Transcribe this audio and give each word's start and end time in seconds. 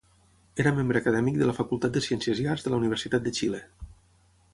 Era 0.61 0.71
membre 0.77 1.01
acadèmic 1.01 1.37
de 1.41 1.49
la 1.49 1.55
Facultat 1.57 1.93
de 1.97 2.03
Ciències 2.05 2.41
i 2.45 2.47
Arts 2.55 2.65
de 2.69 2.73
la 2.75 2.79
Universitat 2.81 3.29
de 3.29 3.35
Xile. 3.41 3.61